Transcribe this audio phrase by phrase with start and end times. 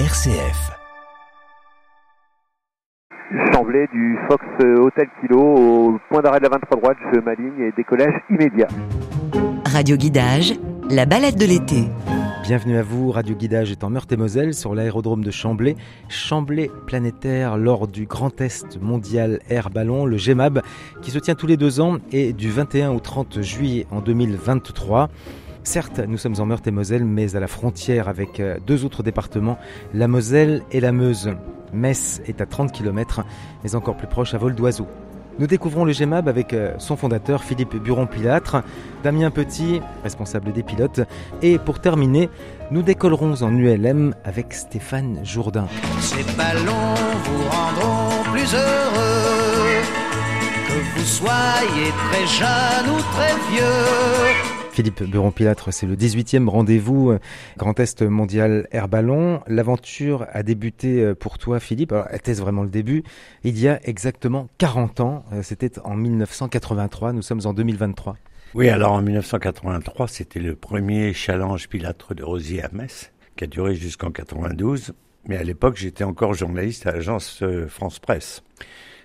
[0.00, 0.72] RCF.
[3.52, 4.44] Chamblay du Fox
[4.80, 8.66] Hotel Kilo au point d'arrêt de la 23 droite, je m'aligne et décollage immédiat.
[9.66, 10.54] Radio Guidage,
[10.90, 11.84] la balade de l'été.
[12.42, 15.76] Bienvenue à vous, Radio Guidage est en Meurthe-et-Moselle sur l'aérodrome de Chamblay,
[16.08, 20.60] Chamblay planétaire lors du Grand Test mondial Air Ballon, le GEMAB,
[21.02, 25.08] qui se tient tous les deux ans et du 21 au 30 juillet en 2023.
[25.64, 29.58] Certes, nous sommes en Meurthe-et-Moselle, mais à la frontière avec euh, deux autres départements,
[29.94, 31.32] la Moselle et la Meuse.
[31.72, 33.24] Metz est à 30 km,
[33.64, 34.86] mais encore plus proche à vol d'oiseau.
[35.38, 38.62] Nous découvrons le GEMAB avec euh, son fondateur Philippe Buron-Pilâtre,
[39.02, 41.00] Damien Petit, responsable des pilotes,
[41.40, 42.28] et pour terminer,
[42.70, 45.66] nous décollerons en ULM avec Stéphane Jourdain.
[45.98, 49.80] Ces ballons vous rendront plus heureux,
[50.68, 54.53] que vous soyez très jeune ou très vieux.
[54.74, 57.20] Philippe Buron-Pilâtre, c'est le 18e rendez-vous euh,
[57.56, 59.40] Grand Est mondial Air Ballon.
[59.46, 61.92] L'aventure a débuté euh, pour toi, Philippe.
[61.92, 63.04] Alors, était-ce vraiment le début?
[63.44, 65.24] Il y a exactement 40 ans.
[65.32, 67.12] Euh, c'était en 1983.
[67.12, 68.16] Nous sommes en 2023.
[68.54, 73.46] Oui, alors en 1983, c'était le premier challenge Pilâtre de Rosier à Metz, qui a
[73.46, 74.92] duré jusqu'en 92.
[75.28, 78.42] Mais à l'époque, j'étais encore journaliste à l'agence France Presse.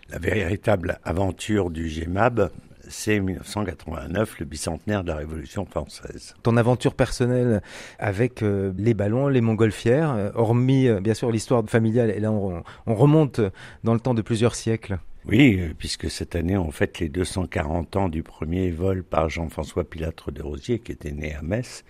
[0.10, 2.50] La véritable aventure du GEMAB,
[2.90, 6.36] c'est 1989, le bicentenaire de la Révolution française.
[6.44, 7.62] Ton aventure personnelle
[8.00, 12.32] avec euh, les ballons, les montgolfières, euh, hormis euh, bien sûr l'histoire familiale, et là
[12.32, 13.42] on, on, remonte
[13.84, 14.98] dans le temps de plusieurs siècles.
[15.26, 20.32] Oui, puisque cette année on fête les 240 ans du premier vol par Jean-François Pilâtre
[20.32, 21.84] de Rosier, qui était né à Metz.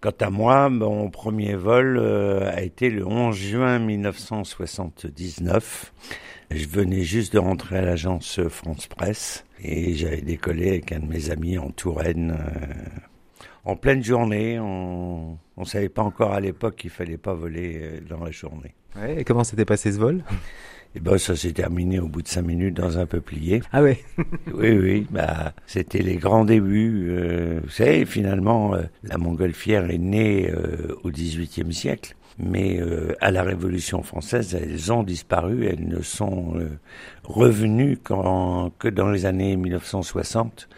[0.00, 5.92] Quant à moi, mon premier vol a été le 11 juin 1979.
[6.50, 11.06] Je venais juste de rentrer à l'agence France Presse et j'avais décollé avec un de
[11.06, 13.00] mes amis en Touraine euh,
[13.64, 14.60] en pleine journée.
[14.60, 18.74] On ne savait pas encore à l'époque qu'il fallait pas voler euh, dans la journée.
[18.96, 20.22] Ouais, et comment s'était passé ce vol?
[20.96, 23.62] Et ben ça s'est terminé au bout de cinq minutes dans un peuplier.
[23.72, 23.96] Ah oui.
[24.54, 27.06] oui oui, bah c'était les grands débuts.
[27.08, 30.52] Euh, vous savez, finalement, la montgolfière est née
[31.02, 36.54] au XVIIIe siècle mais euh, à la Révolution française, elles ont disparu, elles ne sont
[36.56, 36.68] euh,
[37.22, 40.68] revenues que dans les années 1960,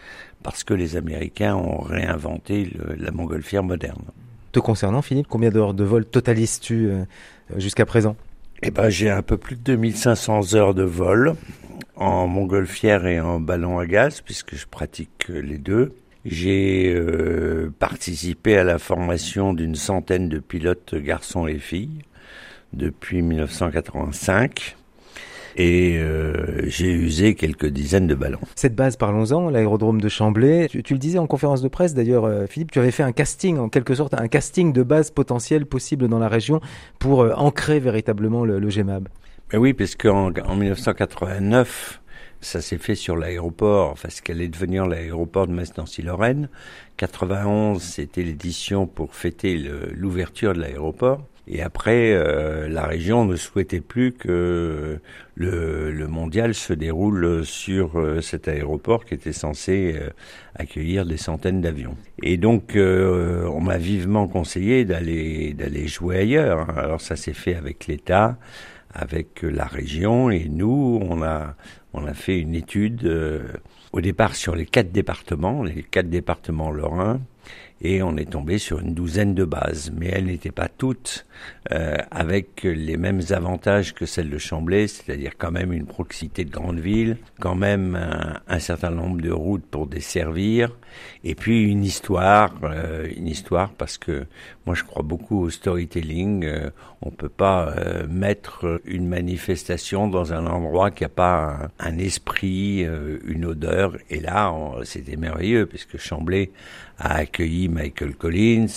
[0.43, 4.03] parce que les Américains ont réinventé la montgolfière moderne.
[4.51, 7.03] Te concernant, Philippe, combien d'heures de vol totalises-tu euh,
[7.57, 8.15] jusqu'à présent?
[8.63, 11.35] Eh ben, j'ai un peu plus de 2500 heures de vol
[11.95, 15.93] en montgolfière et en ballon à gaz, puisque je pratique les deux.
[16.29, 22.01] J'ai euh, participé à la formation d'une centaine de pilotes garçons et filles
[22.73, 24.75] depuis 1985
[25.55, 28.41] et euh, j'ai usé quelques dizaines de ballons.
[28.55, 30.67] Cette base, parlons-en, l'aérodrome de Chamblay.
[30.67, 33.57] Tu, le disais en conférence de presse d'ailleurs, euh, Philippe, tu avais fait un casting,
[33.57, 36.59] en quelque sorte, un casting de base potentielle possible dans la région
[36.99, 39.07] pour ancrer véritablement le, le GEMAB.
[39.53, 42.01] Mais oui, parce qu'en en 1989,
[42.47, 46.49] ça s'est fait sur l'aéroport, enfin ce qu'allait devenir l'aéroport de Metz-Nancy-Lorraine.
[46.95, 49.57] 91, c'était l'édition pour fêter
[49.93, 51.21] l'ouverture de l'aéroport.
[51.49, 54.99] Et après, euh, la région ne souhaitait plus que
[55.35, 60.09] le, mondial se déroule sur euh, cet aéroport qui était censé euh,
[60.55, 61.95] accueillir des centaines d'avions.
[62.21, 66.77] Et donc, on m'a vivement conseillé d'aller d'aller jouer ailleurs.
[66.77, 68.37] Alors ça s'est fait avec l'État,
[68.93, 71.55] avec la région, et nous, on a
[71.97, 73.47] on a fait une étude euh,
[73.91, 77.19] au départ sur les quatre départements, les quatre départements lorrains,
[77.81, 81.25] et on est tombé sur une douzaine de bases, mais elles n'étaient pas toutes
[81.71, 86.49] euh, avec les mêmes avantages que celles de Chamblay, c'est-à-dire quand même une proximité de
[86.49, 87.95] grande ville, quand même
[88.47, 90.71] un, certain nombre de routes pour desservir,
[91.23, 94.25] et puis une histoire, euh, une histoire parce que
[94.65, 96.45] moi je crois beaucoup au storytelling.
[96.45, 96.69] Euh,
[97.01, 101.97] on peut pas euh, mettre une manifestation dans un endroit qui a pas un, un
[101.99, 102.85] esprit,
[103.25, 104.53] une odeur, et là
[104.83, 106.51] c'était merveilleux puisque Chamblay
[106.99, 108.67] a accueilli Michael Collins,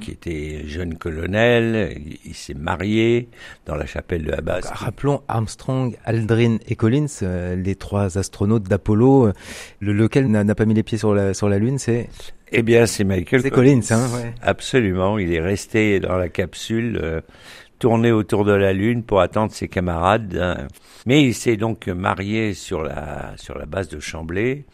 [0.00, 3.28] qui était jeune colonel il, s'est marié
[3.66, 4.66] dans la chapelle de la base.
[4.66, 9.28] Rappelons Armstrong, Aldrin et Collins, euh, les trois astronautes d'Apollo.
[9.28, 9.32] Euh,
[9.80, 12.08] le, lequel n'a pas mis les pieds sur la, sur la Lune, c'est
[12.50, 13.80] Eh bien, c'est Michael Collins.
[13.80, 14.34] Collins hein, ouais.
[14.42, 15.18] Absolument.
[15.18, 17.22] Il est resté dans la capsule.
[17.82, 20.36] Euh, tourné autour de la Lune pour attendre ses camarades.
[20.40, 20.68] Hein.
[21.04, 24.64] Mais il s'est donc marié sur la, sur la base de Chamblay.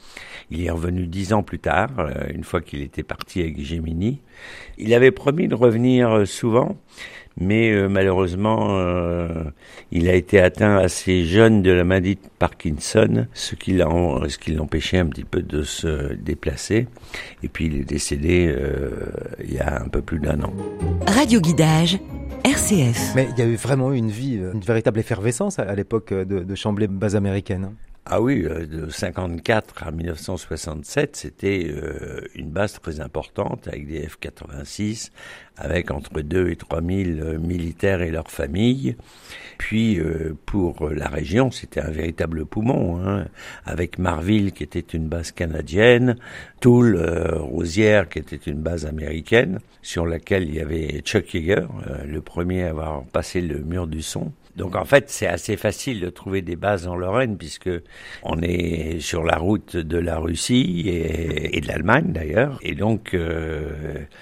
[0.50, 1.90] Il est revenu dix ans plus tard,
[2.32, 4.20] une fois qu'il était parti avec Gemini.
[4.76, 6.76] Il avait promis de revenir souvent,
[7.40, 9.44] mais euh, malheureusement, euh,
[9.92, 15.06] il a été atteint assez jeune de la maladie de Parkinson, ce qui l'empêchait un
[15.06, 16.88] petit peu de se déplacer.
[17.42, 19.06] Et puis il est décédé euh,
[19.44, 20.52] il y a un peu plus d'un an.
[21.06, 21.98] Radio Guidage,
[22.44, 23.14] RCF.
[23.14, 26.54] Mais il y a eu vraiment une vie, une véritable effervescence à l'époque de, de
[26.54, 27.70] Chamblay, base américaine.
[28.10, 34.06] Ah oui, euh, de 54 à 1967, c'était euh, une base très importante avec des
[34.06, 35.10] F-86,
[35.58, 38.96] avec entre 2 et 3 000 euh, militaires et leurs familles.
[39.58, 40.00] Puis
[40.46, 43.26] pour la région, c'était un véritable poumon, hein,
[43.66, 46.16] avec Marville qui était une base canadienne,
[46.60, 46.96] Toul,
[47.40, 51.66] Rosière qui était une base américaine, sur laquelle il y avait Chuck Yeager,
[52.06, 54.32] le premier à avoir passé le mur du son.
[54.58, 57.70] Donc en fait, c'est assez facile de trouver des bases en Lorraine puisque
[58.24, 62.58] on est sur la route de la Russie et, de l'Allemagne d'ailleurs.
[62.62, 63.70] Et donc euh,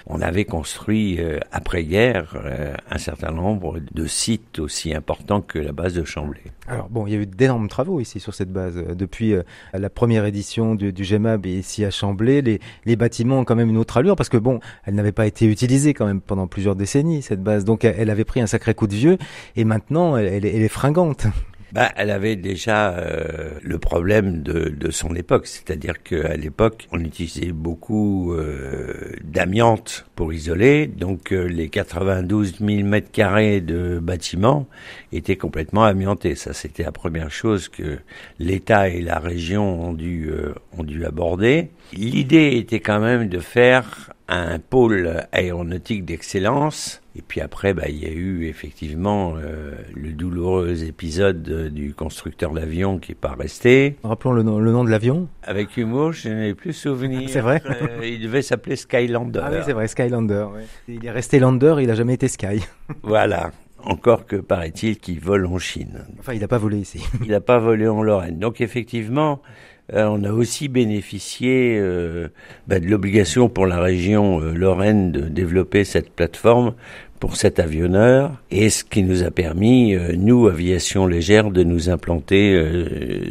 [0.05, 5.71] on avait construit euh, après-guerre euh, un certain nombre de sites aussi importants que la
[5.71, 6.43] base de Chamblay.
[6.67, 8.75] Alors bon, il y a eu d'énormes travaux ici sur cette base.
[8.75, 9.33] Depuis
[9.73, 12.41] la première édition du, GEMAB ici à Chamblay,
[12.85, 15.45] les, bâtiments ont quand même une autre allure parce que bon, elle n'avait pas été
[15.45, 17.63] utilisée quand même pendant plusieurs décennies cette base.
[17.65, 19.17] Donc elle avait pris un sacré coup de vieux
[19.55, 21.27] et maintenant est, fringante.
[21.73, 27.51] Bah, elle avait déjà euh, le problème de, son époque, c'est-à-dire qu'à l'époque, on utilisait
[27.51, 34.65] beaucoup euh, d'amiante pour isoler, donc euh, les 92 000 mètres carrés de bâtiments
[35.11, 36.35] étaient complètement amiantés.
[36.35, 37.97] Ça, c'était la première chose que
[38.39, 40.31] l'État et la région ont dû
[40.77, 41.69] ont dû aborder.
[41.91, 47.01] L'idée était quand même de faire un pôle aéronautique d'excellence.
[47.15, 52.51] Et puis après, bah, il y a eu effectivement euh, le douloureux épisode du constructeur
[52.51, 53.95] d'avion qui n'est pas resté.
[54.03, 55.27] Rappelons le nom, le nom de l'avion.
[55.43, 57.27] Avec humour, je n'ai plus souvenir.
[57.29, 57.61] c'est vrai.
[57.65, 59.41] Euh, il devait s'appeler Skylander.
[59.43, 60.47] Ah oui, c'est vrai, Skylander.
[60.87, 62.63] Il est resté Lander, il n'a jamais été Sky.
[63.01, 63.51] voilà.
[63.83, 66.03] Encore que paraît-il qu'il vole en Chine.
[66.19, 67.03] Enfin, il n'a pas volé ici.
[67.21, 68.37] il n'a pas volé en Lorraine.
[68.37, 72.27] Donc effectivement, euh, on a aussi bénéficié euh,
[72.67, 76.73] bah, de l'obligation pour la région euh, Lorraine de développer cette plateforme
[77.19, 82.63] pour cet avionneur et ce qui nous a permis, nous, aviation légère, de nous implanter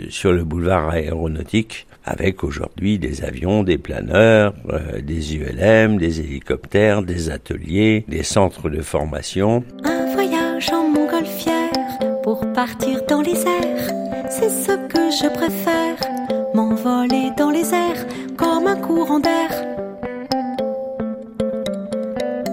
[0.08, 4.55] sur le boulevard aéronautique avec aujourd'hui des avions, des planeurs,
[5.00, 9.62] des ULM, des hélicoptères, des ateliers, des centres de formation.
[9.85, 11.70] Un voyage en montgolfière
[12.25, 13.93] pour partir dans les airs,
[14.31, 16.15] c'est ce que je préfère
[16.56, 18.06] m'envoler dans les airs
[18.38, 19.50] comme un courant d'air.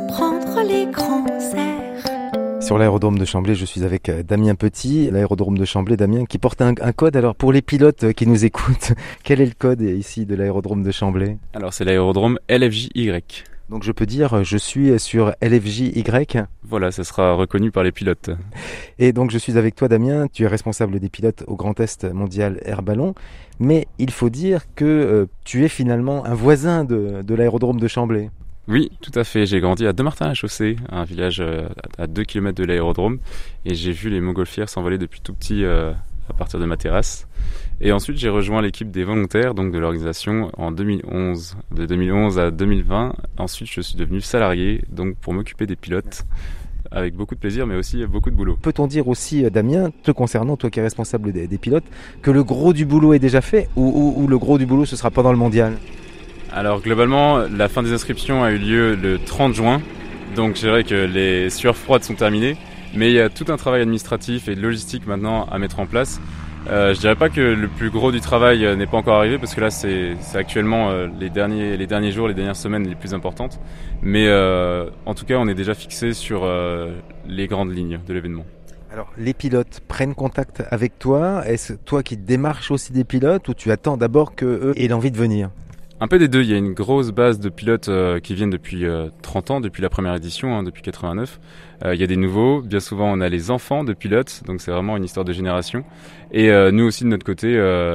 [0.10, 2.62] Prendre les grands airs.
[2.62, 6.38] Sur l'aérodrome de Chamblay, je suis avec euh, Damien Petit, l'aérodrome de Chamblay, Damien, qui
[6.38, 7.16] porte un, code.
[7.16, 8.92] Alors pour les pilotes qui nous écoutent,
[9.24, 11.38] quel est le code ici de l'aérodrome de Chamblay?
[11.54, 13.22] Alors c'est l'aérodrome LFJY.
[13.70, 16.04] Donc je peux dire je suis sur LFJY.
[16.64, 18.30] Voilà, ça sera reconnu par les pilotes.
[19.00, 22.04] Et donc je suis avec toi Damien, tu es responsable des pilotes au Grand Est
[22.04, 23.16] mondial Air Ballon,
[23.60, 28.30] mais il faut dire que euh, tu es finalement un voisin de, l'aérodrome de Chamblay.
[28.68, 29.46] Oui, tout à fait.
[29.46, 31.68] J'ai grandi à Demartin-la-Chaussée, un village euh,
[31.98, 33.20] à 2 km de l'aérodrome,
[33.66, 35.92] et j'ai vu les montgolfières s'envoler depuis tout petit euh,
[36.30, 37.28] à partir de ma terrasse.
[37.82, 41.58] Et ensuite, j'ai rejoint l'équipe des volontaires, donc de l'organisation, en 2011.
[41.72, 43.14] De 2011 à 2020.
[43.38, 46.26] Ensuite, je suis devenu salarié, donc pour m'occuper des pilotes
[46.92, 48.58] avec beaucoup de plaisir, mais aussi beaucoup de boulot.
[48.62, 51.86] Peut-on dire aussi, euh, Damien, te concernant, toi qui es responsable des, pilotes,
[52.22, 55.10] que le gros du boulot est déjà fait ou, le gros du boulot ce sera
[55.10, 55.78] pendant le mondial?
[56.52, 59.82] Alors globalement, la fin des inscriptions a eu lieu le 30 juin,
[60.36, 62.58] donc je dirais que les sueurs froides sont terminées,
[62.94, 66.20] mais il y a tout un travail administratif et logistique maintenant à mettre en place.
[66.70, 69.38] Euh, je dirais pas que le plus gros du travail euh, n'est pas encore arrivé
[69.38, 72.96] parce que là c'est actuellement euh, les derniers les derniers jours, les dernières semaines les
[72.96, 73.60] plus importantes.
[74.02, 76.50] Mais euh, en tout cas, on est déjà fixé sur
[77.28, 78.46] les grandes lignes de l'événement.
[78.92, 81.44] Alors, les pilotes prennent contact avec toi.
[81.48, 85.18] Est-ce toi qui démarches aussi des pilotes ou tu attends d'abord qu'eux aient l'envie de
[85.18, 85.50] venir?
[86.04, 86.42] Un peu des deux.
[86.42, 88.84] Il y a une grosse base de pilotes euh, qui viennent depuis
[89.22, 91.40] 30 euh, ans, depuis la première édition, hein, depuis 89.
[91.86, 92.62] Euh, il y a des nouveaux.
[92.62, 95.86] Bien souvent, on a les enfants de pilotes, donc c'est vraiment une histoire de génération.
[96.34, 97.52] Et nous aussi, de notre côté,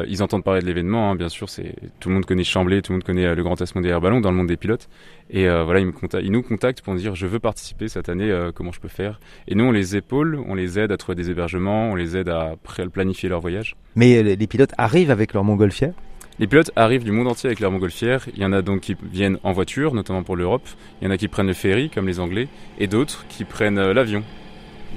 [0.06, 1.10] ils entendent parler de l'événement.
[1.10, 1.16] Hein.
[1.16, 3.74] bien sûr, c'est tout le monde connaît Chamblay, tout le monde connaît le Grand Est
[3.74, 4.88] Mondial Ballon dans le monde des pilotes.
[5.28, 8.78] Et voilà, ils nous contactent pour nous dire je veux participer cette année, comment je
[8.78, 9.18] peux faire?
[9.48, 12.28] Et nous, on les épaule, on les aide à trouver des hébergements, on les aide
[12.28, 12.54] à
[12.92, 13.74] planifier leur voyage.
[13.96, 15.94] Mais les pilotes arrivent avec leur montgolfière?
[16.38, 18.26] Les pilotes arrivent du monde entier avec leur montgolfière.
[18.34, 20.68] Il y en a donc qui viennent en voiture, notamment pour l'Europe.
[21.00, 23.78] Il y en a qui prennent le ferry, comme les Anglais, et d'autres qui prennent
[23.78, 24.22] euh, l'avion.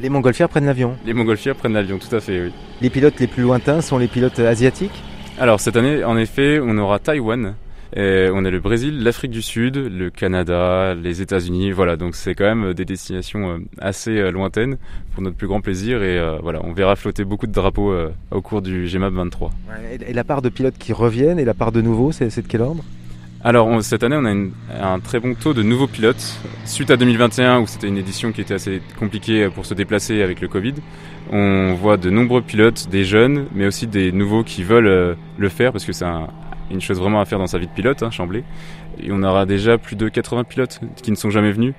[0.01, 2.53] Les montgolfières prennent l'avion Les montgolfières prennent l'avion, tout à fait, oui.
[2.81, 5.03] Les pilotes les plus lointains sont les pilotes asiatiques?
[5.39, 7.55] Alors cette année, en effet, on aura Taïwan,
[7.97, 11.71] on a le Brésil, l'Afrique du Sud, le Canada, les États-Unis.
[11.71, 14.77] Voilà, donc c'est quand même des destinations euh, assez euh, lointaines
[15.13, 16.01] pour notre plus grand plaisir.
[16.03, 17.93] Et euh, voilà, on verra flotter beaucoup de drapeaux
[18.31, 19.51] au cours du GMAP 23.
[20.07, 22.61] Et la part de pilotes qui reviennent et la part de nouveaux, c'est de quel
[22.61, 22.83] ordre?
[23.43, 26.37] Alors on- cette année, on a une- un très bon taux de nouveaux pilotes.
[26.65, 30.41] Suite à 2021, où c'était une édition qui était assez compliquée pour se déplacer avec
[30.41, 30.75] le Covid,
[31.31, 35.49] on voit de nombreux pilotes, des jeunes, mais aussi des nouveaux qui veulent euh, le
[35.49, 36.27] faire parce que c'est un-
[36.73, 38.43] une chose vraiment à faire dans sa vie de pilote, hein, Chamblay.
[39.01, 41.73] Et on aura déjà plus de 80 pilotes qui ne sont jamais venus.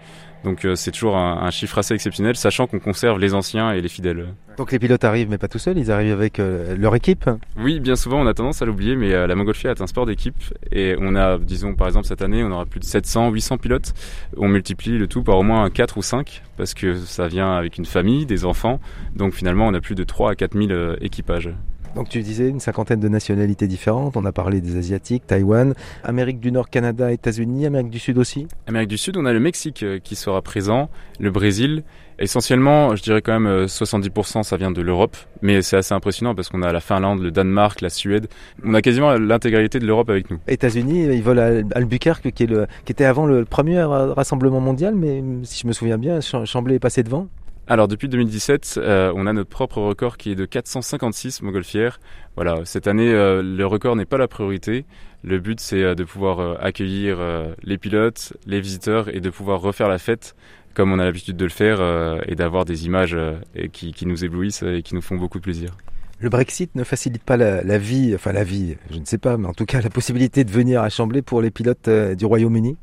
[0.44, 3.80] Donc euh, c'est toujours un, un chiffre assez exceptionnel, sachant qu'on conserve les anciens et
[3.80, 4.26] les fidèles.
[4.56, 7.28] Donc les pilotes arrivent, mais pas tout seuls, ils arrivent avec euh, leur équipe.
[7.56, 10.04] Oui, bien souvent, on a tendance à l'oublier, mais euh, la montgolfière est un sport
[10.04, 10.36] d'équipe.
[10.70, 13.94] Et on a, disons, par exemple, cette année, on aura plus de 700, 800 pilotes.
[14.36, 17.78] On multiplie le tout par au moins 4 ou 5, parce que ça vient avec
[17.78, 18.80] une famille, des enfants.
[19.14, 21.50] Donc finalement, on a plus de 3 à 4 000 euh, équipages.
[21.94, 24.16] Donc tu disais une cinquantaine de nationalités différentes.
[24.16, 28.46] On a parlé des Asiatiques, Taïwan, Amérique du Nord, Canada, États-Unis, Amérique du Sud aussi.
[28.66, 30.88] Amérique du Sud, on a le Mexique euh, qui sera présent,
[31.20, 31.82] le Brésil.
[32.18, 36.34] Essentiellement, je dirais quand même euh, 70% ça vient de l'Europe, mais c'est assez impressionnant
[36.34, 38.28] parce qu'on a la Finlande, le Danemark, la Suède.
[38.64, 40.38] On a quasiment l'intégralité de l'Europe avec nous.
[40.48, 44.60] États-Unis, ils volent à Albuquerque, qui, est le, qui était avant le premier euh, rassemblement
[44.60, 47.28] mondial, mais si je me souviens bien, Ch- Chamblay est passé devant.
[47.68, 52.00] Alors depuis 2017, euh, on a notre propre record qui est de 456 montgolfières.
[52.34, 54.84] Voilà, cette année, euh, le record n'est pas la priorité.
[55.22, 57.18] Le but, c'est euh, de pouvoir accueillir
[57.62, 60.34] les pilotes, les visiteurs et de pouvoir refaire la fête
[60.74, 61.80] comme on a l'habitude de le faire
[62.26, 63.14] et d'avoir des images
[63.72, 65.76] qui, nous éblouissent et qui nous font beaucoup de plaisir.
[66.18, 69.36] Le Brexit ne facilite pas la, la vie, enfin la vie, je ne sais pas,
[69.36, 72.78] mais en tout cas la possibilité de venir à Chamblay pour les pilotes du Royaume-Uni?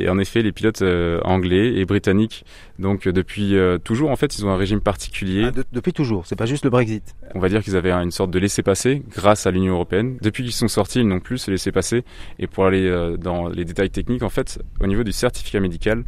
[0.00, 2.44] Et en effet, les pilotes euh, anglais et britanniques,
[2.80, 5.44] donc euh, depuis euh, toujours, en fait, ils ont un régime particulier.
[5.46, 7.14] Ah, de- depuis toujours, c'est pas juste le Brexit.
[7.34, 10.16] On va dire qu'ils avaient une sorte de laissez-passer grâce à l'Union européenne.
[10.20, 12.02] Depuis qu'ils sont sortis, ils n'ont plus ce laissez-passer.
[12.40, 16.02] Et pour aller euh, dans les détails techniques, en fait, au niveau du certificat médical,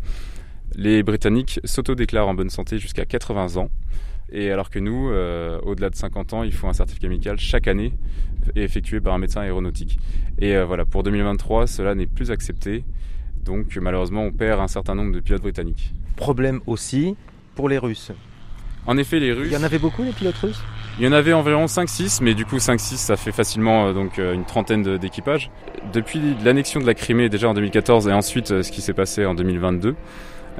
[0.74, 3.70] les Britanniques s'autodéclarent en bonne santé jusqu'à 80 ans.
[4.32, 7.68] Et alors que nous, euh, au-delà de 50 ans, il faut un certificat médical chaque
[7.68, 7.92] année
[8.56, 9.98] effectué par un médecin aéronautique.
[10.40, 12.84] Et euh, voilà, pour 2023, cela n'est plus accepté.
[13.46, 15.94] Donc malheureusement, on perd un certain nombre de pilotes britanniques.
[16.16, 17.16] Problème aussi
[17.54, 18.12] pour les Russes.
[18.86, 19.48] En effet, les Russes...
[19.50, 20.62] Il y en avait beaucoup les pilotes russes?
[20.98, 24.18] Il y en avait environ 5-6, mais du coup 5-6 ça fait facilement euh, donc
[24.18, 25.50] euh, une trentaine d'équipages.
[25.92, 29.26] Depuis l'annexion de la Crimée déjà en 2014 et ensuite euh, ce qui s'est passé
[29.26, 29.94] en 2022,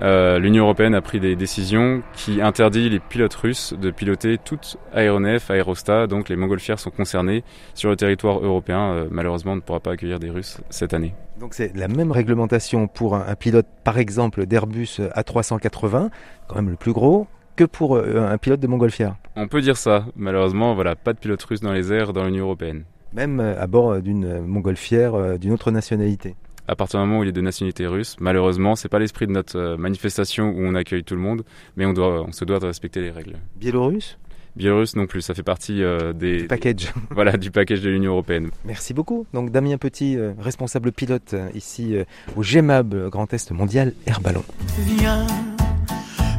[0.02, 4.76] euh, l'Union européenne a pris des décisions qui interdit les pilotes russes de piloter toute
[4.92, 8.92] aéronef, aérostat, donc les montgolfières sont concernées sur le territoire européen.
[8.92, 11.14] Euh, malheureusement, on ne pourra pas accueillir des Russes cette année.
[11.40, 16.10] Donc c'est la même réglementation pour un, un pilote, par exemple, d'Airbus A380,
[16.46, 17.26] quand même le plus gros,
[17.56, 19.16] que pour euh, un pilote de montgolfière.
[19.34, 20.06] On peut dire ça.
[20.14, 22.84] Malheureusement, voilà, pas de pilotes russes dans les airs dans l'Union européenne.
[23.14, 26.36] Même à bord d'une montgolfière d'une autre nationalité.
[26.68, 28.16] À partir du moment où il est de nationalité russe.
[28.20, 31.44] Malheureusement, c'est pas l'esprit de notre euh, manifestation où on accueille tout le monde,
[31.76, 33.36] mais on, doit, on se doit de respecter les règles.
[33.56, 34.18] Biélorusse
[34.56, 36.92] Biélorusse non plus, ça fait partie euh, des, Package.
[37.10, 38.48] voilà, du package de l'Union européenne.
[38.64, 39.26] Merci beaucoup.
[39.34, 42.04] Donc Damien Petit, euh, responsable pilote euh, ici euh,
[42.36, 44.42] au GEMAB Grand Est Mondial Air Ballon.
[44.78, 45.26] Viens,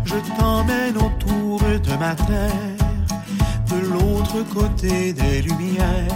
[0.03, 2.51] je t'emmène autour de ma terre,
[3.69, 6.07] de l'autre côté des lumières.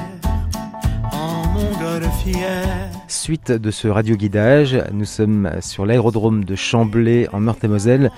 [3.08, 8.12] Suite de ce radioguidage, nous sommes sur l'aérodrome de Chamblay en Meurthe-et-Moselle,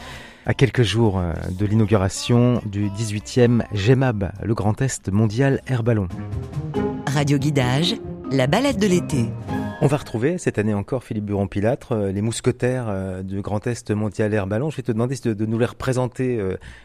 [0.45, 6.07] à quelques jours euh, de l'inauguration du 18e GEMAB, le Grand Est Mondial Air Ballon.
[7.07, 7.95] Radio Guidage,
[8.31, 9.25] la balade de l'été.
[9.81, 13.91] On va retrouver cette année encore Philippe Buron-Pilâtre, euh, les mousquetaires euh, du Grand Est
[13.91, 14.69] Mondial Air Ballon.
[14.69, 16.39] Je vais te demander de, de nous les représenter,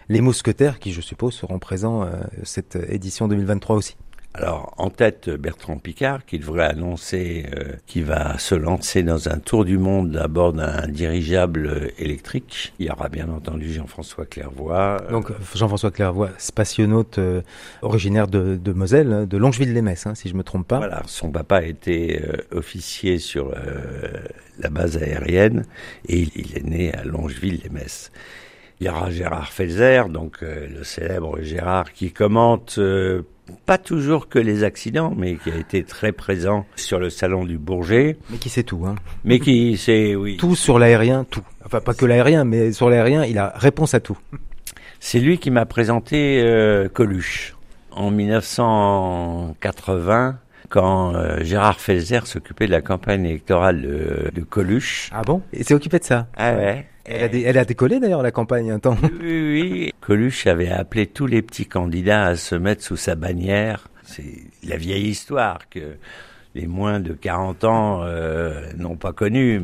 [0.08, 2.08] les mousquetaires qui, je suppose, seront présents
[2.42, 3.96] cette édition 2023 aussi.
[4.34, 9.38] Alors, en tête, Bertrand Picard, qui devrait annoncer euh, qu'il va se lancer dans un
[9.38, 12.72] tour du monde à bord d'un dirigeable euh, électrique.
[12.78, 14.76] Il y aura bien entendu Jean-François Clairvoy.
[14.76, 17.40] euh, Donc Jean-François Clairvoy, spationaute euh,
[17.82, 20.78] originaire de, de Moselle, hein, de Longeville-les-Metz, hein, si je me trompe pas.
[20.78, 24.12] Voilà, son papa était euh, officier sur euh,
[24.60, 25.64] la base aérienne
[26.06, 28.12] et il, il est né à Longeville-les-Metz.
[28.80, 33.22] Il y aura Gérard Felzer, donc euh, le célèbre Gérard qui commente euh,
[33.66, 37.58] pas toujours que les accidents, mais qui a été très présent sur le salon du
[37.58, 38.94] Bourget, Mais qui sait tout, hein.
[39.24, 41.42] mais qui c'est oui, Tout sur l'aérien, tout.
[41.64, 44.18] Enfin, pas que l'aérien, mais sur l'aérien, il a réponse à tout.
[45.00, 47.54] c'est lui qui m'a présenté euh, Coluche
[47.90, 50.38] en 1980
[50.68, 55.08] quand euh, Gérard Felzer s'occupait de la campagne électorale de, de Coluche.
[55.12, 55.42] Ah bon?
[55.52, 56.26] Il s'est occupé de ça?
[56.36, 56.86] Ah ouais.
[57.08, 58.96] Elle a, dé- elle a décollé d'ailleurs la campagne un temps.
[59.20, 59.92] Oui, oui.
[60.00, 63.88] Coluche avait appelé tous les petits candidats à se mettre sous sa bannière.
[64.04, 64.24] C'est
[64.66, 65.96] la vieille histoire que
[66.54, 69.62] les moins de 40 ans euh, n'ont pas connue.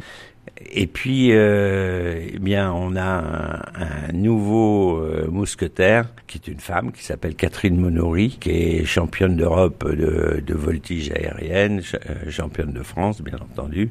[0.73, 3.63] Et puis, euh, eh bien, on a un,
[4.09, 9.37] un nouveau euh, mousquetaire, qui est une femme, qui s'appelle Catherine Monory, qui est championne
[9.37, 13.91] d'Europe de, de, voltige aérienne, euh, championne de France, bien entendu,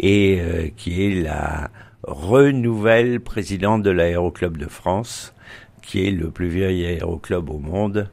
[0.00, 1.70] et euh, qui est la
[2.06, 5.34] renouvelle présidente de l'Aéroclub de France
[5.84, 8.08] qui est le plus vieil aéroclub au monde.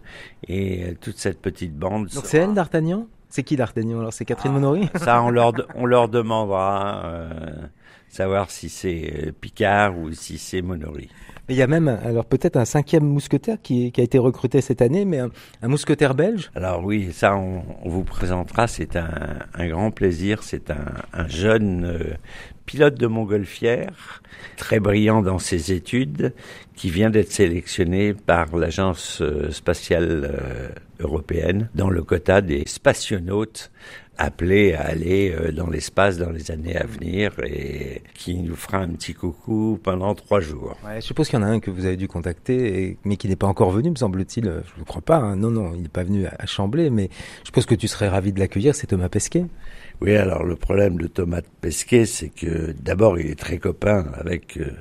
[0.48, 2.08] Et euh, toute cette petite bande.
[2.10, 3.08] Donc c'est elle, d'Artagnan?
[3.30, 4.14] C'est qui d'Artagnan Alors?
[4.14, 7.04] C'est Catherine Monory Ça, on leur, on leur demandera.
[7.06, 7.30] Euh,
[8.12, 11.10] savoir si c'est Picard ou si c'est Monory.
[11.50, 14.82] Il y a même, alors peut-être un cinquième mousquetaire qui, qui, a été recruté cette
[14.82, 15.30] année, mais un,
[15.62, 16.52] un mousquetaire belge.
[16.56, 19.10] Alors oui, ça on, on vous présentera, c'est un,
[19.54, 20.44] un, grand plaisir.
[20.44, 22.14] C'est un, un, jeune euh,
[22.72, 24.22] pilote de montgolfière,
[24.56, 26.34] très brillant dans ses études,
[26.74, 30.70] qui vient d'être sélectionné par l'agence euh, spatiale euh,
[31.02, 33.72] européenne dans le quota des spationautes
[34.18, 38.78] appelé à aller euh, dans l'espace dans les années à venir et qui nous fera
[38.78, 40.78] un petit coucou pendant trois jours.
[40.96, 43.36] Je suppose qu'il y en a un que vous avez dû contacter, mais qui n'est
[43.36, 44.46] pas encore venu, me semble-t-il.
[44.46, 45.18] Je ne crois pas.
[45.18, 45.36] Hein.
[45.36, 47.10] Non, non, il n'est pas venu à Chamblay, mais
[47.42, 48.76] je suppose que tu serais ravi de l'accueillir.
[48.76, 49.46] C'est Thomas Pesquet.
[50.02, 54.58] Oui, alors le problème de Thomas Pesquet, c'est que d'abord il est très copain avec
[54.58, 54.72] euh,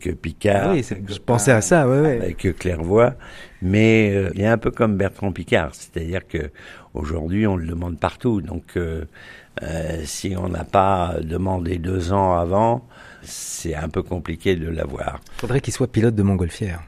[0.00, 0.72] que Picard.
[0.72, 2.20] Oui, je pensais à ça, ouais, ouais.
[2.20, 3.14] Avec Clairvoy,
[3.62, 6.50] mais euh, il est un peu comme Bertrand Picard, c'est-à-dire que
[6.94, 8.40] aujourd'hui on le demande partout.
[8.40, 9.04] Donc euh,
[9.62, 12.86] euh, si on n'a pas demandé deux ans avant,
[13.22, 15.20] c'est un peu compliqué de l'avoir.
[15.38, 16.82] Faudrait qu'il soit pilote de montgolfière.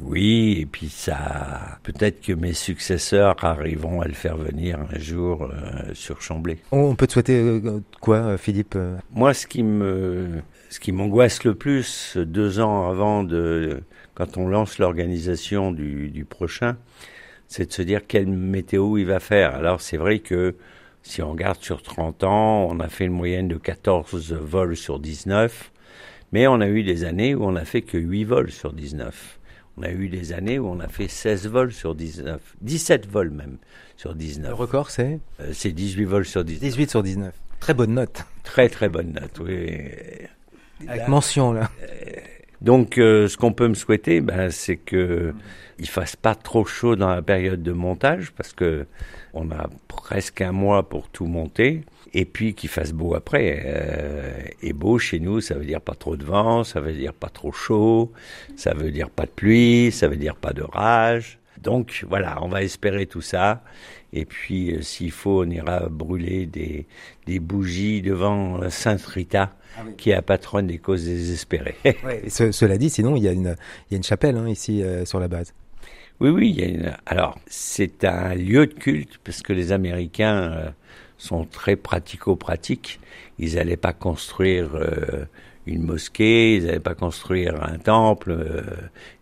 [0.00, 5.42] Oui, et puis ça, peut-être que mes successeurs arriveront à le faire venir un jour
[5.42, 6.58] euh, sur Chamblay.
[6.70, 8.78] On peut te souhaiter euh, quoi, Philippe
[9.12, 10.28] Moi, ce qui me,
[10.70, 13.82] ce qui m'angoisse le plus, deux ans avant de,
[14.14, 16.76] quand on lance l'organisation du, du prochain,
[17.48, 19.54] c'est de se dire quelle météo il va faire.
[19.54, 20.54] Alors c'est vrai que
[21.02, 24.98] si on regarde sur 30 ans, on a fait une moyenne de 14 vols sur
[24.98, 25.72] 19,
[26.32, 29.37] mais on a eu des années où on a fait que 8 vols sur 19.
[29.78, 33.30] On a eu des années où on a fait 16 vols sur 19, 17 vols
[33.30, 33.58] même
[33.96, 34.48] sur 19.
[34.48, 36.60] Le record c'est euh, C'est 18 vols sur 19.
[36.60, 37.32] 18 sur 19.
[37.60, 38.24] Très bonne note.
[38.42, 39.80] Très très bonne note, oui.
[40.86, 41.70] Avec là, mention là.
[41.82, 41.86] Euh,
[42.60, 45.32] donc euh, ce qu'on peut me souhaiter, ben, c'est que
[45.78, 48.86] il fasse pas trop chaud dans la période de montage parce que
[49.32, 51.82] on a presque un mois pour tout monter
[52.14, 53.62] et puis qu'il fasse beau après.
[53.64, 57.12] Euh, et beau chez nous, ça veut dire pas trop de vent, ça veut dire
[57.12, 58.12] pas trop chaud,
[58.56, 61.38] ça veut dire pas de pluie, ça veut dire pas d'orage.
[61.62, 63.62] Donc voilà, on va espérer tout ça.
[64.12, 66.86] Et puis euh, s'il faut, on ira brûler des,
[67.26, 69.52] des bougies devant Sainte Rita.
[69.76, 69.94] Ah oui.
[69.96, 71.76] qui est la patronne des causes désespérées.
[71.84, 73.54] ouais, et ce, cela dit, sinon, il y a une,
[73.88, 75.54] il y a une chapelle hein, ici euh, sur la base.
[76.20, 76.50] Oui, oui.
[76.50, 76.96] Il y a une...
[77.06, 80.70] Alors, c'est un lieu de culte parce que les Américains euh,
[81.18, 83.00] sont très pratico-pratiques.
[83.38, 85.26] Ils n'allaient pas construire euh,
[85.66, 88.62] une mosquée, ils n'allaient pas construire un temple, euh,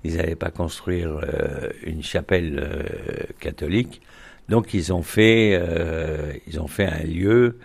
[0.05, 2.87] ils n'allaient pas construire euh, une chapelle
[3.41, 4.03] catholique.
[4.49, 5.61] Donc, ils ont fait,
[6.47, 7.59] ils ont fait un lieu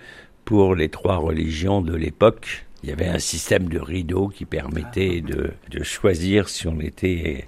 [0.46, 2.66] pour les trois religions de l'époque.
[2.82, 7.48] Il y avait un système de rideaux qui permettait de, choisir si on était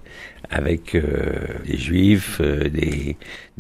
[0.52, 3.18] avec des juifs, des,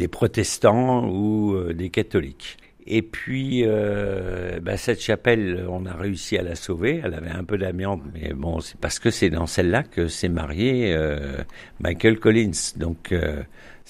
[0.07, 2.59] protestants ou des catholiques.
[2.85, 7.01] Et puis, euh, bah, cette chapelle, on a réussi à la sauver.
[7.03, 10.29] Elle avait un peu d'amiante, mais bon, c'est parce que c'est dans celle-là que s'est
[10.29, 11.37] marié euh,
[11.79, 12.73] Michael Collins.
[12.75, 13.41] Donc, euh,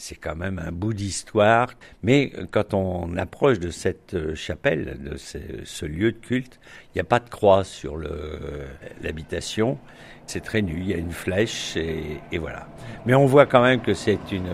[0.03, 1.69] c'est quand même un bout d'histoire.
[2.03, 6.59] Mais quand on approche de cette chapelle, de ce, lieu de culte,
[6.93, 7.97] il n'y a pas de croix sur
[9.01, 9.77] l'habitation.
[10.25, 12.67] C'est très nu, il y a une flèche et, voilà.
[13.05, 14.47] Mais on voit quand même que c'est une,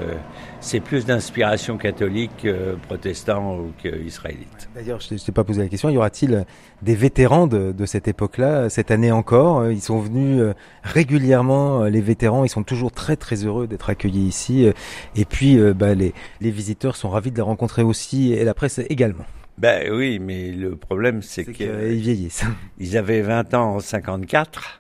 [0.62, 4.70] c'est plus d'inspiration catholique, euh, protestant ou qu'israélite.
[4.74, 5.90] D'ailleurs, je ne t'ai pas posé la question.
[5.90, 6.46] Y aura-t-il
[6.82, 11.84] des vétérans de, de cette époque-là cette année encore Ils sont venus euh, régulièrement.
[11.84, 14.68] Les vétérans, ils sont toujours très très heureux d'être accueillis ici.
[15.16, 15.39] Et puis,
[15.76, 19.26] bah, les, les visiteurs sont ravis de les rencontrer aussi et la presse également.
[19.60, 22.46] Ben oui, mais le problème c'est qu'ils qu vieillissent.
[22.80, 24.80] Ils avaient 20 ans en 54.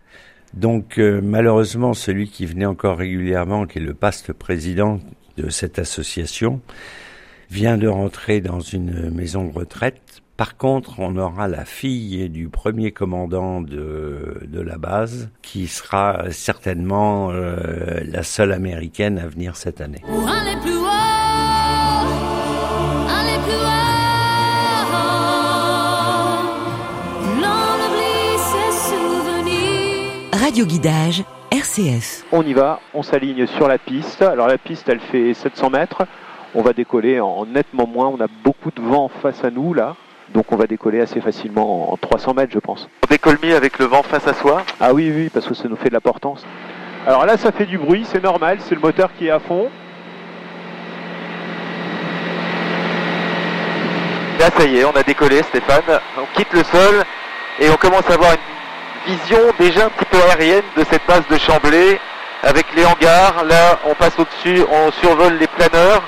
[0.53, 4.99] Donc euh, malheureusement, celui qui venait encore régulièrement, qui est le paste président
[5.37, 6.61] de cette association,
[7.51, 10.21] vient de rentrer dans une maison de retraite.
[10.37, 16.31] Par contre, on aura la fille du premier commandant de, de la base, qui sera
[16.31, 20.01] certainement euh, la seule américaine à venir cette année.
[30.49, 32.23] Radio Guidage, RCF.
[32.31, 34.23] On y va, on s'aligne sur la piste.
[34.23, 36.07] Alors la piste, elle fait 700 mètres.
[36.55, 38.07] On va décoller en nettement moins.
[38.07, 39.95] On a beaucoup de vent face à nous là.
[40.33, 42.89] Donc on va décoller assez facilement en 300 mètres, je pense.
[43.05, 45.69] On décolle mis avec le vent face à soi Ah oui, oui, parce que ça
[45.69, 46.43] nous fait de la portance.
[47.05, 49.69] Alors là, ça fait du bruit, c'est normal, c'est le moteur qui est à fond.
[54.39, 55.99] Là, ça y est, on a décollé, Stéphane.
[56.17, 57.03] On quitte le sol
[57.59, 58.58] et on commence à avoir une
[59.09, 61.99] vision déjà peu aérienne de cette base de Chamblay
[62.43, 63.43] avec les hangars.
[63.45, 66.03] Là, on passe au-dessus, on survole les planeurs,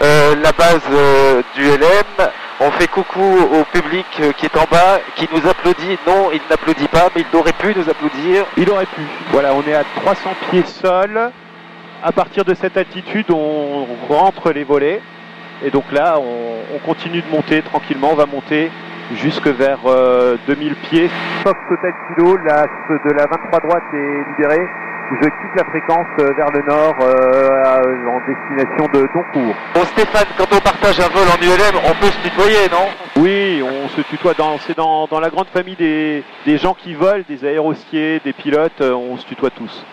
[0.00, 2.28] euh, la base euh, du LM.
[2.60, 5.98] On fait coucou au public euh, qui est en bas, qui nous applaudit.
[6.06, 8.44] Non, il n'applaudit pas, mais il aurait pu nous applaudir.
[8.56, 9.02] Il aurait pu.
[9.30, 11.30] Voilà, on est à 300 pieds sol.
[12.04, 15.00] À partir de cette altitude, on rentre les volets.
[15.64, 18.10] Et donc là, on continue de monter tranquillement.
[18.12, 18.70] On va monter
[19.14, 21.10] jusque vers euh, 2000 pieds.
[21.42, 24.60] Fox Total Kilo, l'axe de la 23 droite est libéré.
[25.10, 29.54] Je quitte la fréquence euh, vers le nord euh, en destination de Doncourt.
[29.74, 32.88] Bon, Stéphane, quand on partage un vol en ULM, on peut se tutoyer, non?
[33.16, 34.34] Oui, on se tutoie.
[34.34, 38.34] Dans, c'est dans, dans la grande famille des, des gens qui volent, des aérostiers, des
[38.34, 39.86] pilotes, euh, on se tutoie tous.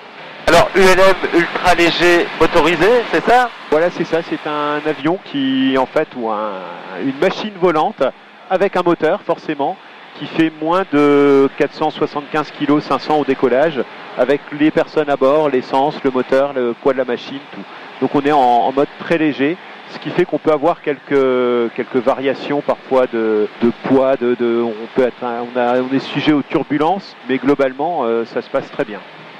[0.47, 3.49] Alors, ULM ultra léger motorisé, c'est ça?
[3.71, 4.17] Voilà, c'est ça.
[4.21, 6.59] C'est un avion qui, en fait, ou un-
[7.03, 8.03] une machine volante
[8.49, 9.77] avec un moteur, forcément,
[10.19, 13.81] qui fait moins de 475 kg, 500 au décollage,
[14.17, 17.61] avec les personnes à bord, l'essence, le moteur, le poids de la machine, tout.
[18.01, 19.57] Donc on est en, en mode très léger,
[19.91, 24.61] ce qui fait qu'on peut avoir quelques, quelques variations parfois de, de poids, de, de-
[24.63, 28.49] on, peut être, on, a- on est sujet aux turbulences, mais globalement, euh, ça se
[28.49, 28.99] passe très bien.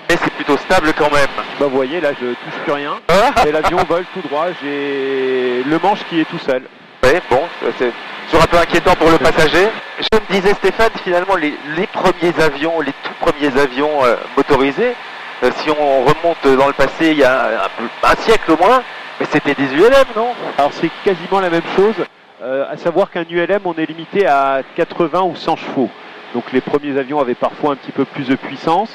[0.10, 1.28] Mais c'est plutôt stable quand même.
[1.60, 2.94] Bah, vous voyez, là, je touche plus rien.
[3.10, 4.48] Ah Et l'avion vole tout droit.
[4.62, 6.62] J'ai le manche qui est tout seul.
[7.04, 7.42] Ouais, bon,
[7.80, 7.92] c'est
[8.26, 9.68] toujours un peu inquiétant pour le passager.
[10.00, 11.54] Je me disais, Stéphane, finalement, les,
[11.88, 14.96] premiers avions, les tout premiers avions euh, motorisés,
[15.44, 17.70] euh, si on remonte dans le passé, il y a
[18.04, 18.84] un, siècle au moins,
[19.20, 20.34] mais c'était des ULM, non?
[20.58, 21.96] Alors c'est quasiment la même chose,
[22.42, 25.90] euh, à savoir qu'un ULM, on est limité à 80 ou 100 chevaux.
[26.34, 28.92] Donc les premiers avions avaient parfois un petit peu plus de puissance,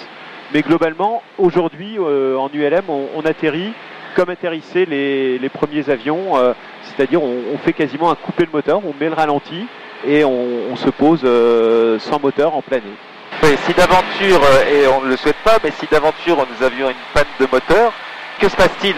[0.52, 3.72] mais globalement, aujourd'hui, en ULM, on atterrit
[4.14, 8.50] comme atterrissaient les, les premiers avions, euh, c'est-à-dire on, on fait quasiment un couper le
[8.52, 9.66] moteur, on met le ralenti
[10.06, 12.94] et on, on se pose euh, sans moteur en planée.
[13.42, 16.88] Oui, si d'aventure, euh, et on ne le souhaite pas, mais si d'aventure nous avions
[16.90, 17.92] une panne de moteur,
[18.40, 18.96] que se passe-t-il?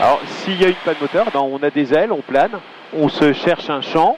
[0.00, 2.58] Alors, s'il y a une panne moteur, ben, on a des ailes, on plane,
[2.96, 4.16] on se cherche un champ,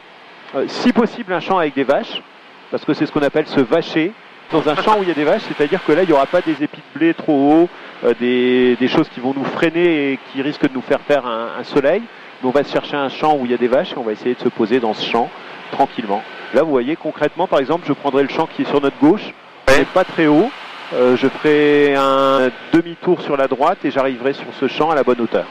[0.55, 2.23] euh, si possible un champ avec des vaches,
[2.71, 4.13] parce que c'est ce qu'on appelle se vacher.
[4.51, 6.27] Dans un champ où il y a des vaches, c'est-à-dire que là, il n'y aura
[6.27, 7.69] pas des épis de blé trop hauts,
[8.19, 11.49] des, des choses qui vont nous freiner et qui risquent de nous faire faire un,
[11.59, 12.03] un soleil.
[12.43, 14.03] Mais on va se chercher un champ où il y a des vaches et on
[14.03, 15.31] va essayer de se poser dans ce champ
[15.71, 16.23] tranquillement.
[16.55, 19.33] Là, vous voyez, concrètement, par exemple, je prendrai le champ qui est sur notre gauche,
[19.95, 20.51] pas très haut.
[20.95, 25.03] Euh, je ferai un demi-tour sur la droite et j'arriverai sur ce champ à la
[25.03, 25.47] bonne hauteur.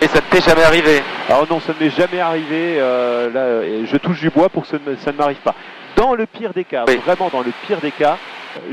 [0.00, 2.76] Et ça ne t'est jamais arrivé Alors non, ça ne m'est jamais arrivé.
[2.78, 5.54] euh, là, je touche du bois pour que ça ne, ça ne m'arrive pas.
[5.96, 6.98] Dans le pire des cas, Oui.
[7.04, 8.18] vraiment dans le pire des cas,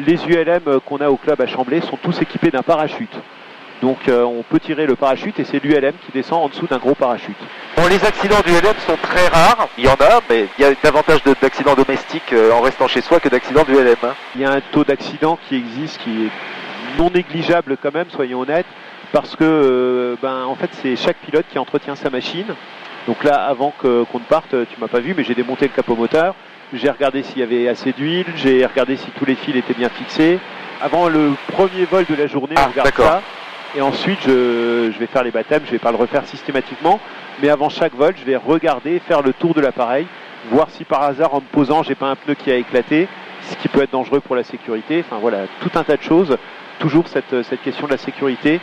[0.05, 3.13] les ULM qu'on a au club à Chamblay sont tous équipés d'un parachute.
[3.81, 6.77] Donc euh, on peut tirer le parachute et c'est l'ULM qui descend en dessous d'un
[6.77, 7.35] gros parachute.
[7.75, 10.65] Bon, les accidents du LM sont très rares, il y en a, mais il y
[10.65, 13.95] a davantage de- d'accidents domestiques euh, en restant chez soi que d'accidents du LM.
[14.03, 14.13] hein.
[14.35, 16.29] Il y a un taux d'accident qui existe qui est
[16.97, 18.67] non négligeable quand même, soyons honnêtes,
[19.11, 22.55] parce que euh, ben, en fait c'est chaque pilote qui entretient sa machine.
[23.05, 25.93] Donc là, avant qu'on ne parte, tu m'as pas vu, mais j'ai démonté le capot
[25.95, 26.35] moteur,
[26.71, 29.89] j'ai regardé s'il y avait assez d'huile, j'ai regardé si tous les fils étaient bien
[29.89, 30.39] fixés.
[30.81, 33.21] Avant le premier vol de la journée, Ah, on regarde ça.
[33.75, 36.99] Et ensuite, je, je vais faire les baptêmes, je vais pas le refaire systématiquement,
[37.41, 40.05] mais avant chaque vol, je vais regarder, faire le tour de l'appareil,
[40.51, 43.07] voir si par hasard, en me posant, j'ai pas un pneu qui a éclaté,
[43.49, 45.03] ce qui peut être dangereux pour la sécurité.
[45.05, 46.37] Enfin voilà, tout un tas de choses.
[46.79, 48.59] Toujours cette, cette question de la sécurité.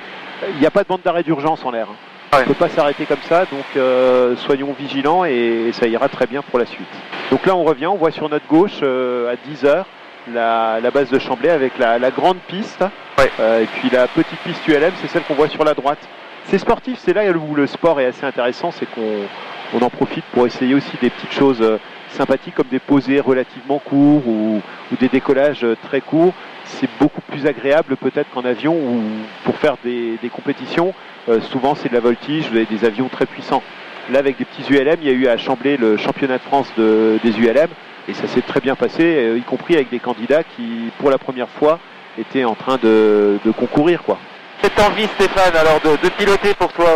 [0.55, 1.87] Il n'y a pas de bande d'arrêt d'urgence en l'air.
[2.33, 6.27] On ne peut pas s'arrêter comme ça, donc euh, soyons vigilants et, ça ira très
[6.27, 6.87] bien pour la suite.
[7.31, 9.87] Donc là, on revient, on voit sur notre gauche euh, à 10 heures
[10.33, 12.85] la, la base de Chamblay avec la, la grande piste.
[13.19, 13.31] Ouais.
[13.41, 15.99] Euh, et puis la petite piste ULM, c'est celle qu'on voit sur la droite.
[16.45, 19.27] C'est sportif, c'est là où le sport est assez intéressant, c'est qu'on
[19.75, 21.79] on en profite pour essayer aussi des petites choses euh,
[22.13, 24.61] sympathiques comme des posées relativement courts ou,
[25.01, 26.35] des décollages euh, très courts.
[26.65, 29.03] C'est beaucoup plus agréable peut-être qu'en avion ou
[29.45, 30.95] pour faire des, compétitions.
[31.29, 33.63] euh, souvent c'est de la voltige, vous avez des avions très puissants.
[34.11, 36.73] Là avec des petits ULM, il y a eu à Chamblay le championnat de France
[36.77, 37.69] de- des ULM
[38.09, 41.19] et ça s'est très bien passé, euh, y compris avec des candidats qui pour la
[41.19, 41.79] première fois
[42.19, 44.19] étaient en train de, concourir quoi.
[44.63, 46.89] Cette envie, Stéphane, alors de, piloter pour toi,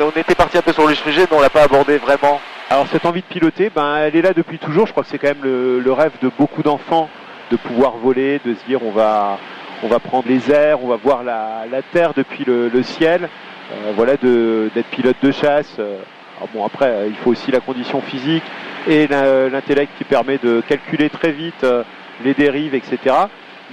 [0.00, 2.40] on était parti un peu sur le sujet, mais on l'a pas abordé vraiment.
[2.70, 4.86] Alors cette envie de piloter, ben, elle est là depuis toujours.
[4.86, 7.08] Je crois que c'est quand même le, le rêve de beaucoup d'enfants
[7.50, 9.38] de pouvoir voler, de se dire on va,
[9.82, 13.28] on va prendre les airs, on va voir la, la terre depuis le, le ciel.
[13.72, 15.76] Euh, voilà, d'être pilote de chasse.
[15.78, 15.98] Euh,
[16.38, 18.42] alors bon, après, euh, il faut aussi la condition physique
[18.88, 21.82] et l'intellect qui permet de calculer très vite euh,
[22.24, 22.98] les dérives, etc.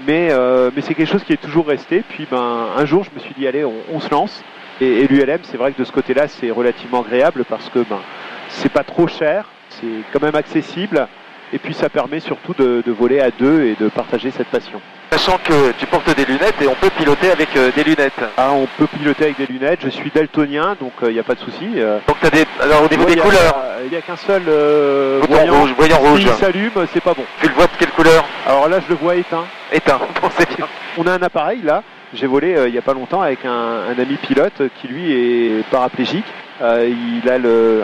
[0.06, 2.04] mais, euh, mais c'est quelque chose qui est toujours resté.
[2.08, 4.44] Puis ben, un jour, je me suis dit, allez, on, on se lance.
[4.80, 8.00] Et, et l'ULM, c'est vrai que de ce côté-là, c'est relativement agréable parce que ben,
[8.52, 11.08] c'est pas trop cher, c'est quand même accessible.
[11.54, 14.80] Et puis ça permet surtout de, de voler à deux et de partager cette passion.
[15.12, 18.22] Sachant que tu portes des lunettes et on peut piloter avec euh, des lunettes.
[18.38, 19.80] Ah, on peut piloter avec des lunettes.
[19.84, 21.68] Je suis daltonien, donc il n'y a pas de souci.
[21.76, 22.46] Euh, Donc t'as des.
[22.62, 25.60] Alors au niveau ouais, des y couleurs, Il n'y a qu'un seul euh, bouton voyant.
[25.60, 26.20] rouge, voyant rouge.
[26.22, 27.26] S'il s'allume, c'est pas bon.
[27.42, 28.24] Tu le vois de quelle couleur?
[28.48, 29.44] Alors là, je le vois éteint.
[29.74, 30.00] Éteint.
[30.22, 30.68] Bon, bien.
[30.98, 31.84] On a un appareil là.
[32.14, 33.50] J'ai volé euh, il n'y a pas longtemps avec un,
[33.90, 36.26] un ami pilote euh, qui lui est paraplégique.
[36.62, 36.88] Euh,
[37.24, 37.36] il a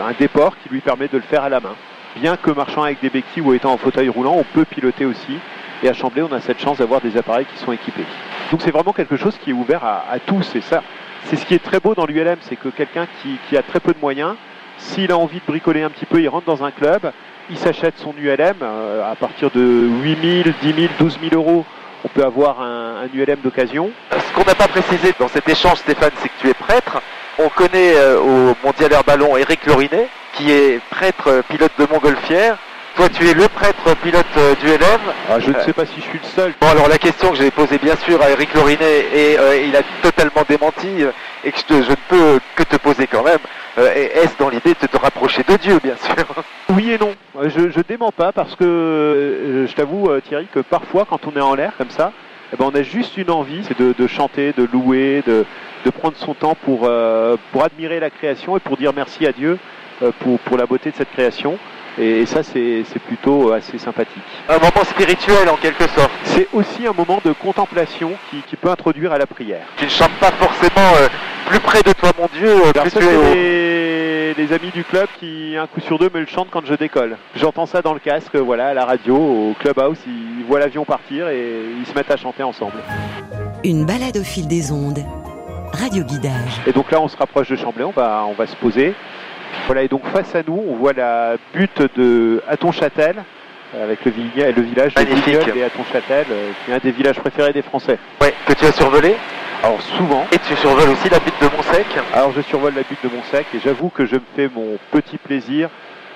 [0.06, 1.74] un déport qui lui permet de le faire à la main.
[2.16, 5.38] Bien que marchant avec des béquilles ou étant en fauteuil roulant, on peut piloter aussi.
[5.82, 8.04] Et à Chamblay, on a cette chance d'avoir des appareils qui sont équipés.
[8.50, 10.54] Donc c'est vraiment quelque chose qui est ouvert à, tous.
[10.54, 10.82] Et ça,
[11.24, 13.92] c'est ce qui est très beau dans l'ULM, c'est que quelqu'un qui, a très peu
[13.92, 14.34] de moyens,
[14.78, 17.12] s'il a envie de bricoler un petit peu, il rentre dans un club,
[17.50, 21.64] il s'achète son ULM euh, à partir de 8 000, 10 000, 12 000 euros.
[22.04, 23.90] On peut avoir un ULM d'occasion.
[24.38, 27.02] Qu'on n'a pas précisé dans cet échange, Stéphane, c'est que tu es prêtre.
[27.40, 31.86] On connaît euh, au Mondial Air Ballon Eric Lorinet, qui est prêtre euh, pilote de
[31.92, 32.56] montgolfière.
[32.94, 35.00] Toi, tu es le prêtre pilote euh, du LM.
[35.28, 36.54] Ah, je ne sais pas si je suis le seul.
[36.60, 39.82] Bon, alors la question que j'ai posée bien sûr à Eric Lorinet, et il a
[40.02, 41.02] totalement démenti,
[41.42, 43.38] et que je, te- je ne peux que te poser quand même,
[43.76, 46.14] est-ce dans l'idée de te rapprocher de Dieu, bien sûr?
[46.76, 47.12] Oui et non.
[47.42, 51.54] Je, je dément pas parce que je t'avoue, Thierry, que parfois, quand on est en
[51.56, 52.12] l'air comme ça,
[52.52, 55.44] eh ben, on a juste une envie, c'est de, chanter, de louer, de,
[55.84, 59.32] de prendre son temps pour, euh, pour admirer la création et pour dire merci à
[59.32, 59.58] Dieu
[60.02, 61.58] euh, pour, pour la beauté de cette création.
[61.98, 64.22] Et, et ça, c'est c'est plutôt assez sympathique.
[64.48, 66.10] Un moment spirituel en quelque sorte.
[66.24, 69.66] C'est aussi un moment de contemplation qui, qui peut introduire à la prière.
[69.76, 71.08] Tu ne chantes pas forcément euh,
[71.46, 75.08] plus près de toi, mon Dieu, euh, plus ça, tu es les amis du club
[75.18, 77.16] qui, un coup sur deux, me le chantent quand je décolle.
[77.34, 81.28] J'entends ça dans le casque, voilà, à la radio, au clubhouse, ils voient l'avion partir
[81.28, 82.76] et ils se mettent à chanter ensemble.
[83.64, 85.00] Une balade au fil des ondes.
[85.72, 86.60] Radio Guidage.
[86.66, 88.94] Et donc là, on se rapproche de Chamblay, on va, on va se poser.
[89.66, 93.16] Voilà, et donc face à nous, on voit la butte de Hatton-Châtel,
[93.74, 95.38] avec le, village de Magnifique.
[95.38, 97.98] Vignoles et Hatton-Châtel, euh, qui est un des villages préférés des Français.
[98.20, 99.16] Ouais, que tu as survolé.
[99.62, 101.86] Alors souvent, Et tu survoles aussi la butte de Montsec.
[102.14, 105.18] Alors je survole la butte de Montsec et j'avoue que je me fais mon petit
[105.18, 105.68] plaisir.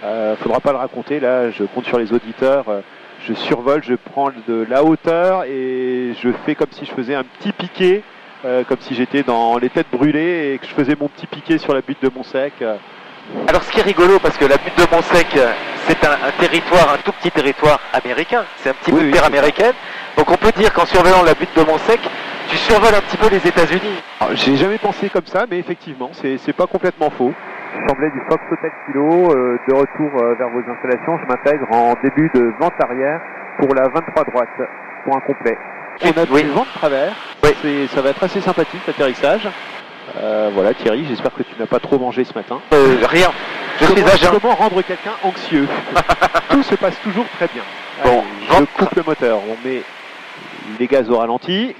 [0.05, 2.69] Euh, faudra pas le raconter là, je compte sur les auditeurs.
[2.69, 2.81] Euh,
[3.27, 7.25] Je survole, je prends de la hauteur et je fais comme si je faisais un
[7.25, 8.03] petit piqué,
[8.45, 11.59] euh, comme si j'étais dans les têtes brûlées et que je faisais mon petit piqué
[11.59, 12.53] sur la butte de Montsec.
[13.49, 15.53] Alors ce qui est rigolo, parce que la butte de Montsec, euh,
[15.89, 18.45] c'est un, un territoire, un tout petit territoire américain.
[18.57, 19.73] C'est un petit Oui, bout de oui, terre américaine.
[20.17, 22.01] Donc on peut dire qu'en survolant la butte de Montsec,
[22.49, 24.03] tu survoles un petit peu les États-Unis.
[24.21, 27.33] alors, J'ai jamais pensé comme ça, mais effectivement, c'est pas complètement faux.
[27.89, 31.95] Semblait du Fox Hotel Kilo, euh, de retour euh, vers vos installations, je m'intègre en
[32.03, 33.19] début de vente arrière
[33.59, 34.49] pour la 23 droite,
[35.05, 35.57] pour un complet.
[36.05, 36.43] On a Oui.
[36.43, 37.89] du vent de travers, Oui.
[37.95, 39.49] Ça va être assez sympathique l'atterrissage.
[40.19, 42.61] Euh, voilà Thierry, j'espère que tu n'as pas trop mangé ce matin.
[42.73, 43.31] Euh, rien.
[43.81, 44.31] Je suis comment, à jeun.
[44.41, 45.67] comment rendre quelqu'un anxieux
[46.51, 47.63] Tout se passe toujours très bien.
[48.05, 49.83] Bon, Allez, je coupe le moteur, on met
[50.79, 51.75] les gaz au ralenti.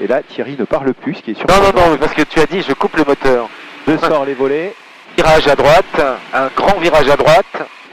[0.00, 1.86] Et là, Thierry ne parle plus, ce qui est Non, surprenant.
[1.86, 3.48] non, non, parce que tu as dit je coupe le moteur.
[3.86, 4.74] Je sors les volets.
[5.16, 6.00] Virage à droite,
[6.32, 7.46] un grand virage à droite.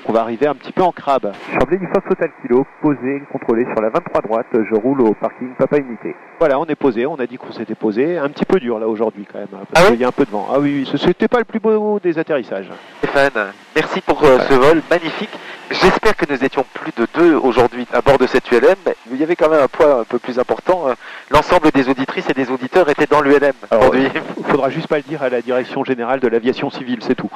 [0.08, 1.32] On va arriver un petit peu en crabe.
[1.54, 4.46] Chamblay du Fox Hotel Kilo, posé, contrôlé sur la 23 droite.
[4.54, 6.16] Je roule au parking Papa Unité.
[6.38, 7.08] Voilà, on est posé.
[7.08, 8.18] On a dit qu'on s'était posé.
[8.20, 10.08] Un petit peu dur là aujourd'hui quand même, hein, parce Ah oui qu'il y a
[10.08, 10.48] un peu de vent.
[10.54, 12.70] Ah oui, oui, ce- c'était pas le plus beau des atterrissages.
[13.00, 15.32] Stéphane, merci pour euh, ce vol magnifique.
[15.72, 18.76] J'espère que nous étions plus de deux aujourd'hui à bord de cette ULM.
[18.86, 20.88] mais Il y avait quand même un poids un peu plus important.
[20.90, 20.94] euh,
[21.32, 24.08] L'ensemble des auditrices et des auditeurs étaient dans l'ULM aujourd'hui.
[24.38, 27.32] Il faudra juste pas le dire à la direction générale de l'aviation civile, c'est tout.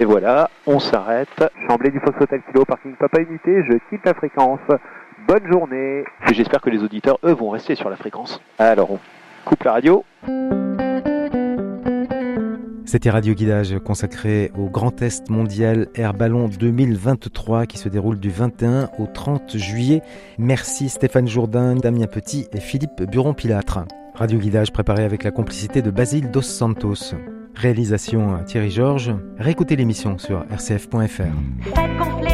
[0.00, 1.44] Et voilà, on s'arrête.
[1.66, 4.60] Chamblay du Fox Hotel Kilo, parking Papa Unité, je quitte la fréquence.
[5.26, 6.04] Bonne journée.
[6.30, 8.40] Et j'espère que les auditeurs, eux, vont rester sur la fréquence.
[8.58, 8.98] Alors, on
[9.44, 10.04] coupe la radio.
[12.84, 18.30] C'était Radio Guidage consacré au Grand Test mondial Air Ballon 2023 qui se déroule du
[18.30, 20.00] 21 au 30 juillet.
[20.38, 23.80] Merci Stéphane Jourdain, Damien Petit et Philippe Buron-Pilâtre.
[24.14, 27.14] Radio Guidage préparé avec la complicité de Basile Dos Santos.
[27.54, 29.14] Réalisation Thierry Georges.
[29.38, 32.27] Réécoutez l'émission sur rcf.fr.